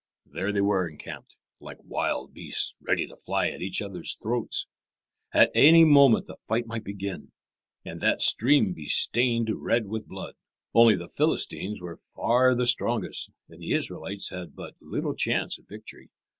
[0.25, 4.65] There they were encamped, like wild beasts ready to fly at each other's throats.
[5.31, 7.31] At any moment the fight might begin,
[7.85, 10.33] and that stream be stained red with blood.
[10.73, 15.67] Only the Philistines were far the strongest, and the Israelites had but little chance of
[15.67, 16.09] victory.